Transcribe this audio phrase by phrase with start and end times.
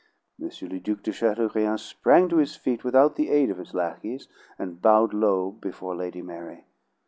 [0.41, 0.49] M.
[0.67, 4.27] le Duc Chateaurien sprang to his feet without the aid of his lackeys,
[4.57, 6.65] and bowed low before Lady Mary.